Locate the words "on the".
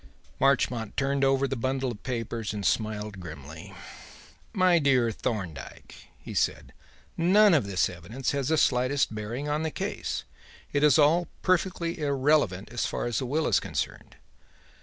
9.47-9.69